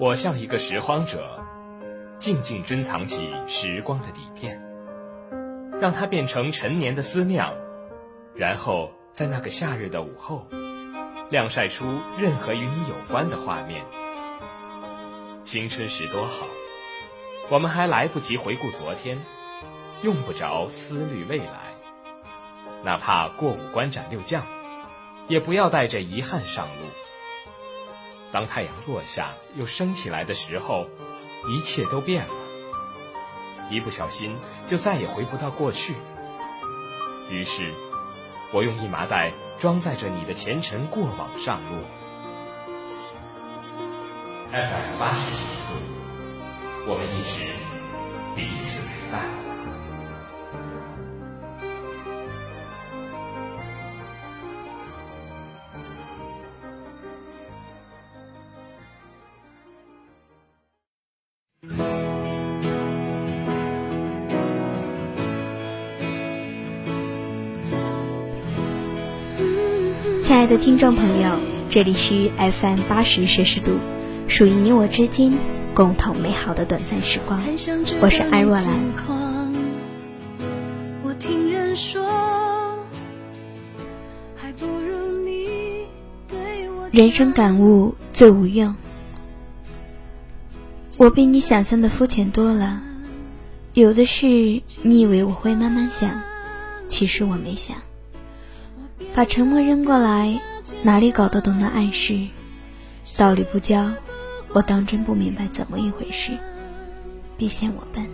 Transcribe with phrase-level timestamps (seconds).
[0.00, 1.44] 我像一个拾荒者，
[2.16, 4.58] 静静珍藏起时光的底片，
[5.78, 7.54] 让它变成陈年的思酿，
[8.34, 10.46] 然后在那个夏日的午后，
[11.28, 11.84] 晾晒出
[12.16, 13.84] 任何与你有关的画面。
[15.42, 16.46] 青春时多好，
[17.50, 19.18] 我们还来不及回顾昨天，
[20.02, 21.74] 用不着思虑未来，
[22.84, 24.46] 哪怕过五关斩六将，
[25.28, 26.88] 也不要带着遗憾上路。
[28.32, 30.86] 当太阳落下又升起来的时候，
[31.48, 32.34] 一切都变了。
[33.70, 35.94] 一不小心就再也回不到过去。
[37.28, 37.72] 于是，
[38.52, 41.82] 我用一麻袋装载着你的前尘过往上路。
[44.52, 45.74] FM 八十七度，
[46.88, 47.44] 我们一直
[48.34, 49.49] 彼此陪伴。
[70.30, 73.80] 亲爱的听众朋友，这里是 FM 八十摄氏度，
[74.28, 75.36] 属于你我之间
[75.74, 77.42] 共同美好的短暂时光。
[78.00, 78.64] 我是安若兰。
[86.92, 88.76] 人生感悟最无用，
[90.96, 92.80] 我比你想象的肤浅多了。
[93.74, 94.28] 有的事
[94.82, 96.22] 你以为我会慢慢想，
[96.86, 97.76] 其实我没想。
[99.14, 100.40] 把沉默扔过来，
[100.82, 102.26] 哪里搞得懂那暗示？
[103.16, 103.90] 道理不教，
[104.52, 106.32] 我当真不明白怎么一回事。
[107.36, 108.06] 别嫌我笨。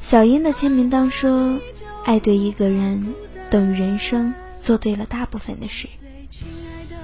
[0.00, 1.58] 小英的签名当说
[2.04, 3.14] ：“爱对一个人，
[3.48, 5.88] 等于人生做对了大部分的事。”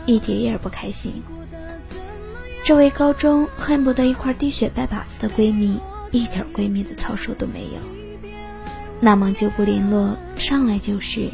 [0.05, 1.23] 一点也不开心。
[2.63, 5.81] 这位高中恨不得一块滴血拜把子的闺蜜，
[6.11, 8.31] 一点闺蜜的操守都没有。
[9.01, 11.31] 那么就不联络，上来就是。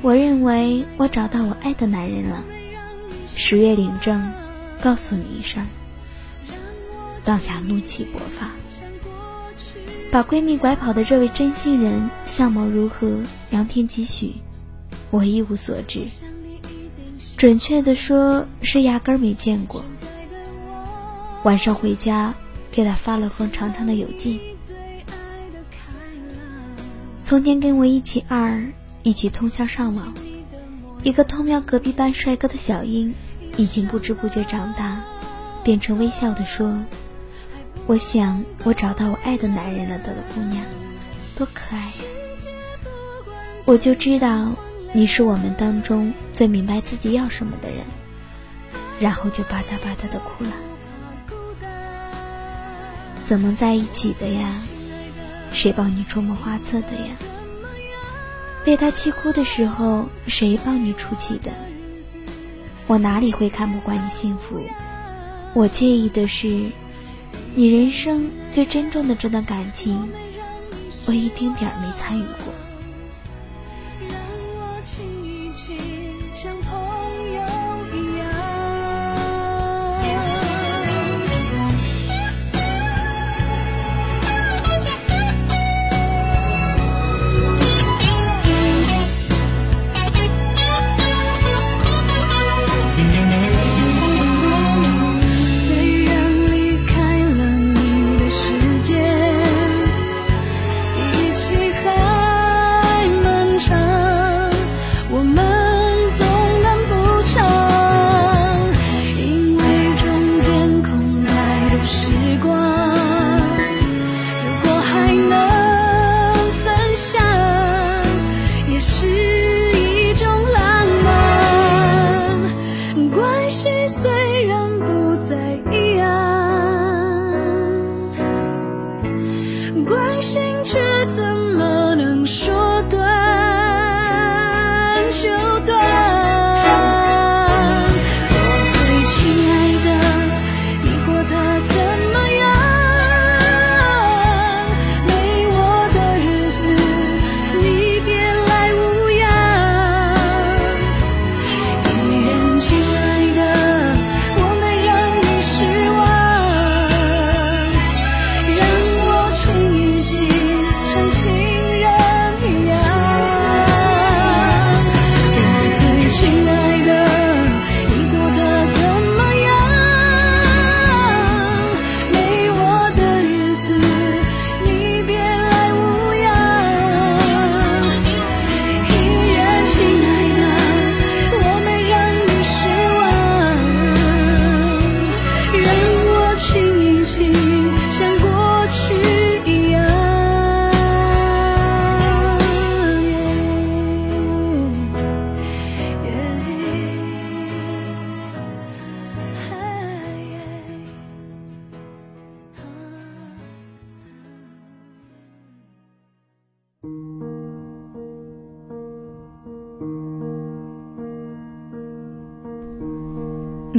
[0.00, 2.44] 我认为我找到我爱的男人了。
[3.26, 4.32] 十月领证，
[4.80, 5.66] 告诉你一声。
[7.24, 8.50] 当下怒气勃发，
[10.10, 14.34] 把闺蜜拐跑的这位真心人相貌如何，良田几许，
[15.10, 16.06] 我一无所知。
[17.36, 19.84] 准确的说，是压根儿没见过。
[21.42, 22.34] 晚上回家，
[22.70, 24.38] 给他发了封长长的邮件。
[27.22, 28.72] 从前跟我一起二。
[29.02, 30.12] 一起通宵上网，
[31.02, 33.14] 一个偷瞄隔壁班帅哥的小英，
[33.56, 35.00] 已经不知不觉长大，
[35.62, 36.84] 变成微笑的说
[37.86, 40.64] ：“我想我找到我爱的男人了。”的姑娘，
[41.36, 42.04] 多可爱呀！
[43.64, 44.52] 我就知道
[44.92, 47.84] 你是我们当中最明白自己要什么的人，
[48.98, 50.50] 然后就吧嗒吧嗒的哭了。
[53.22, 54.54] 怎么在一起的呀？
[55.50, 57.14] 谁帮你出谋划策的呀？
[58.64, 61.50] 被他气哭的时候，谁帮你出气的？
[62.86, 64.60] 我哪里会看不惯你幸福？
[65.54, 66.70] 我介意的是，
[67.54, 70.08] 你人生最珍重的这段感情，
[71.06, 72.47] 我一丁点儿没参与过。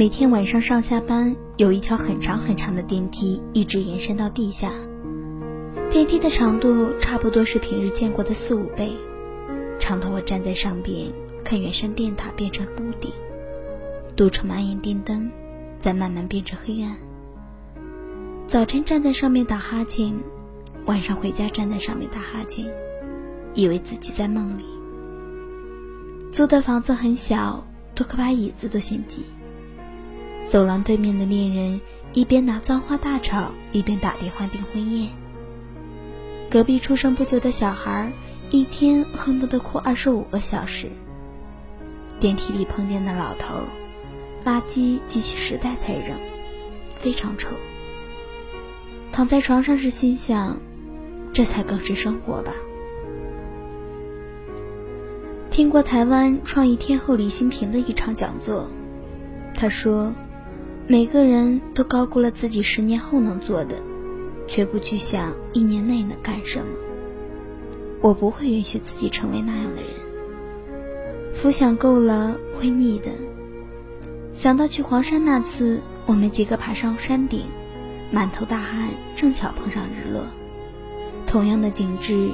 [0.00, 4.72] 每天晚上上下班有一条很长很长的电梯，一直延伸到地下。
[5.90, 8.94] 电梯的长度差不多是平日见过的四五倍，
[9.78, 11.12] 长到我站在上边
[11.44, 13.12] 看远山电塔变成屋顶，
[14.16, 15.30] 堵成满眼电灯，
[15.76, 16.96] 再慢慢变成黑暗。
[18.46, 20.14] 早晨站在上面打哈欠，
[20.86, 22.64] 晚上回家站在上面打哈欠，
[23.52, 24.64] 以为自己在梦里。
[26.32, 29.26] 租的房子很小，多可把椅子都嫌挤。
[30.50, 31.80] 走廊对面的恋人
[32.12, 35.08] 一边拿脏话大吵，一边打电话订婚宴。
[36.50, 38.12] 隔壁出生不久的小孩，
[38.50, 40.90] 一天恨不得哭二十五个小时。
[42.18, 43.60] 电梯里碰见的老头，
[44.44, 46.16] 垃圾集齐十袋才扔，
[46.96, 47.50] 非常臭。
[49.12, 50.58] 躺在床上时心想，
[51.32, 52.50] 这才更是生活吧。
[55.48, 58.68] 听过台湾创意天后李新平的一场讲座，
[59.54, 60.12] 他说
[60.90, 63.76] ：“每个人都高估了自己十年后能做的，
[64.48, 66.66] 却不去想一年内能干什么。
[68.00, 69.92] 我不会允许自己成为那样的人。
[71.32, 73.12] 浮想够了会腻的。
[74.34, 77.44] 想到去黄山那次，我们几个爬上山顶，
[78.10, 80.24] 满头大汗，正巧碰上日落。
[81.24, 82.32] 同样的景致，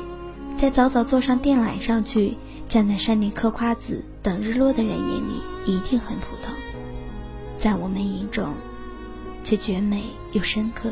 [0.57, 2.39] 在早早坐上电缆上去。”
[2.71, 6.53] 站在山顶嗑瓜子等日落的人眼里一定很普通，
[7.67, 8.55] 在我们眼中，
[9.43, 10.89] 却绝美又深刻。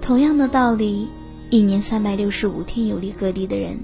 [0.00, 1.08] 同样的道理，
[1.50, 3.76] 一年三百六十五天游历各地的人，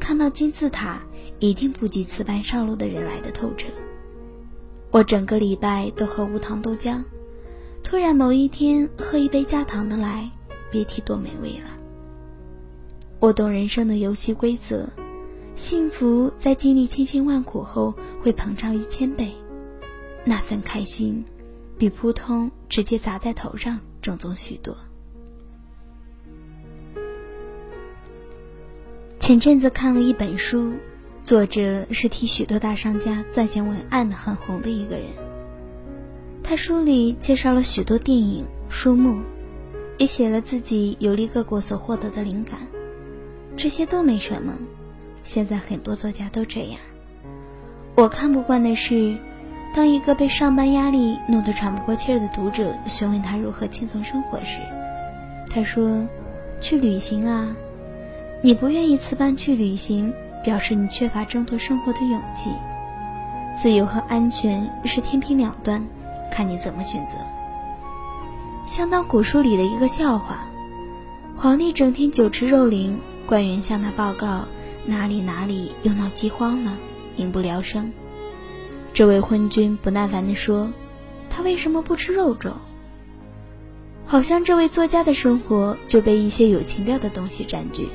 [0.00, 1.00] 看到金字塔
[1.38, 3.68] 一定不及此般上路的人来的透彻。
[4.90, 7.00] 我整个礼拜都喝无糖豆浆，
[7.84, 10.28] 突然某一天喝一杯加糖的来，
[10.72, 11.70] 别提多美味了。
[13.20, 14.88] 我懂人生的游戏规则。
[15.54, 19.32] 幸福在经历千辛万苦后会膨胀一千倍，
[20.24, 21.24] 那份开心，
[21.78, 24.76] 比扑通直接砸在头上正宗许多。
[29.18, 30.74] 前阵子看了一本书，
[31.22, 35.06] 作者是替许多大商家撰写文案的很红的一个人。
[36.42, 39.20] 他书里介绍了许多电影、书目，
[39.96, 42.58] 也写了自己游历各国所获得的灵感，
[43.56, 44.52] 这些都没什么。
[45.22, 46.80] 现在很多作家都这样。
[47.94, 49.16] 我看不惯的是，
[49.74, 54.60] 当一个被上班压力弄得喘不过气儿的读者询问他如何轻松生活时，
[55.50, 56.06] 他说
[56.60, 57.56] ：“去旅行啊！
[58.42, 60.12] 你不愿意辞班去旅行，
[60.44, 62.50] 表示你缺乏挣脱生活的勇气。
[63.56, 65.82] 自由和安全是天平两端，
[66.30, 67.16] 看你怎么选择。”
[68.66, 70.46] 相当古书里的一个笑话：
[71.36, 74.44] 皇帝整天酒池肉林，官员向他报告。
[74.84, 76.76] 哪里哪里又闹饥荒了，
[77.16, 77.92] 民不聊生。
[78.92, 80.72] 这位昏君不耐烦地说
[81.30, 82.52] ：“他为什么不吃肉粥？”
[84.04, 87.88] 好像这位作家的生活就被一些有情调的东西占据，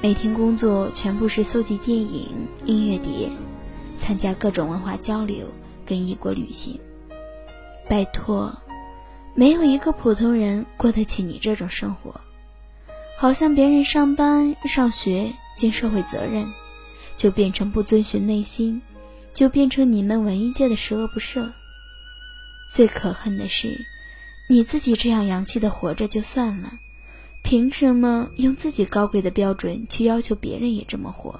[0.00, 2.30] 每天工作全部是搜集电影、
[2.64, 3.28] 音乐碟，
[3.96, 5.46] 参加各种文化交流，
[5.84, 6.80] 跟异国旅行。
[7.88, 8.56] 拜托，
[9.34, 12.20] 没有一个普通人过得起你这种生活。
[13.18, 15.32] 好像别人上班、上学。
[15.58, 16.46] 尽社会责任，
[17.16, 18.80] 就变成不遵循内心，
[19.38, 21.52] 就变成你们文艺界的十恶不赦。
[22.72, 23.86] 最可恨的是，
[24.50, 26.72] 你自己这样洋气的活着就算了，
[27.44, 31.38] 凭什么用自己高贵的标准去要求别人也这么活？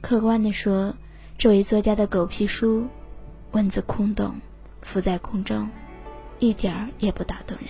[0.00, 0.96] 客观的说，
[1.38, 2.88] 这位作家的狗屁书，
[3.52, 4.40] 文字空洞，
[4.82, 5.70] 浮在空中，
[6.40, 7.68] 一点儿也不打动人。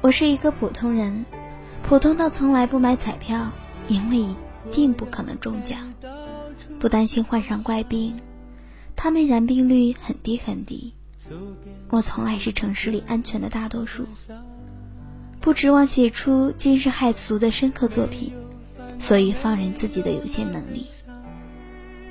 [0.00, 1.26] 我是一个普通人。
[1.82, 3.50] 普通到从来不买彩票，
[3.86, 4.34] 因为一
[4.72, 5.92] 定不可能中奖；
[6.78, 8.16] 不担心患上怪病，
[8.96, 10.94] 他们染病率很低很低。
[11.88, 14.06] 我从来是城市里安全的大多数。
[15.40, 18.32] 不指望写出惊世骇俗的深刻作品，
[18.98, 20.86] 所以放任自己的有限能力。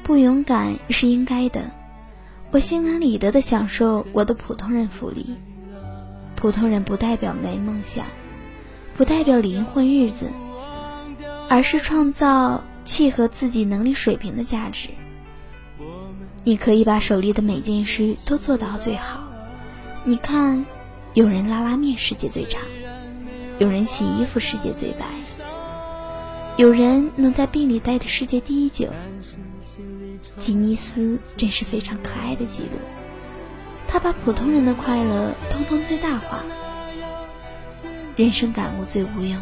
[0.04, 1.70] 不勇敢是应该的，
[2.52, 5.36] 我心安理得的享受我的普通人福利。
[6.36, 8.06] 普通人不代表没梦想。
[8.98, 10.30] 不代表灵混日子，
[11.50, 14.90] 而是创造契合自己能力水平的价值。
[16.44, 19.28] 你可以把手里的每件事都做到最好。
[20.06, 20.66] 你看，
[21.14, 22.62] 有人拉拉面世界最长，
[23.58, 25.06] 有人洗衣服世界最白，
[26.56, 28.88] 有人能在病里待的世界第一久。
[30.38, 32.80] 吉尼斯真是非常可爱的记录，
[33.88, 36.44] 他把普通人的快乐通通最大化。
[38.16, 39.38] 人生感悟最无用，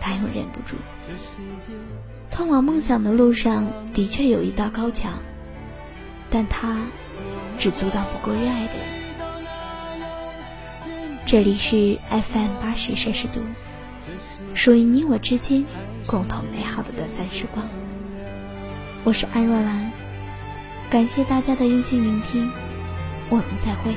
[0.00, 0.76] 他又忍不住。
[2.30, 5.12] 通往梦想的路上的确有一道高墙，
[6.30, 6.78] 但它
[7.58, 9.00] 只阻挡不过热爱的人。
[11.26, 13.40] 这里是 FM 八十摄氏度，
[14.54, 15.64] 属于你我之间
[16.06, 17.68] 共同美好的短暂时光。
[19.04, 19.92] 我是安若兰，
[20.88, 22.50] 感谢大家的用心聆听，
[23.28, 23.94] 我们再会。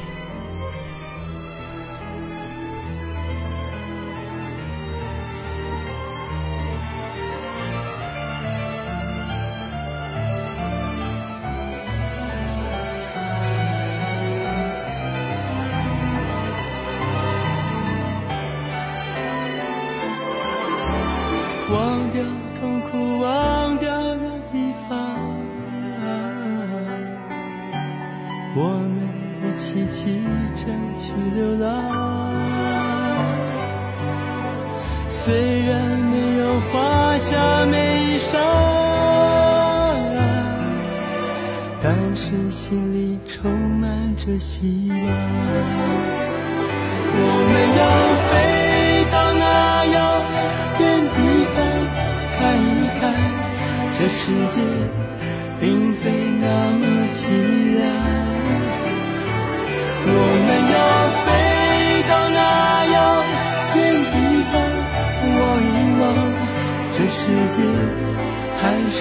[37.23, 38.37] 华厦美衣裳，
[41.81, 43.49] 但是心里充
[43.79, 44.97] 满着希望。
[47.15, 47.83] 我们要
[48.27, 48.31] 飞
[49.09, 49.97] 到那遥
[50.79, 50.83] 远
[51.15, 51.17] 地
[51.55, 51.57] 方
[52.35, 52.67] 看一
[52.99, 53.01] 看，
[53.93, 54.59] 这世界
[55.61, 56.01] 并非
[56.41, 57.21] 那么凄
[57.77, 57.81] 凉。
[60.05, 60.11] 我
[60.45, 60.75] 们要
[61.23, 61.27] 飞